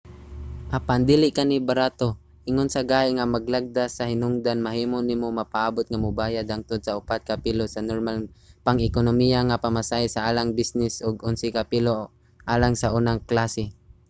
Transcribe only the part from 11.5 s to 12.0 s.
ka pilo